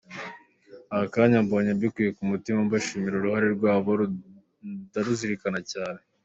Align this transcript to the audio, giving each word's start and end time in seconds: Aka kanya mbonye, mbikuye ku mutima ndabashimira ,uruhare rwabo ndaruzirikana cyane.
Aka 0.93 1.07
kanya 1.13 1.37
mbonye, 1.45 1.71
mbikuye 1.77 2.09
ku 2.17 2.23
mutima 2.31 2.59
ndabashimira 2.61 3.15
,uruhare 3.17 3.47
rwabo 3.57 3.91
ndaruzirikana 4.85 5.59
cyane. 5.71 5.99